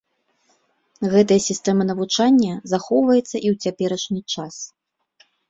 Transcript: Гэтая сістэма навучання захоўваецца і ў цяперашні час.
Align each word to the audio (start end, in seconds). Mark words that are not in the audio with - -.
Гэтая 1.11 1.37
сістэма 1.49 1.81
навучання 1.89 2.53
захоўваецца 2.73 3.21
і 3.25 3.47
ў 3.53 3.69
цяперашні 3.69 4.21
час. 4.35 4.55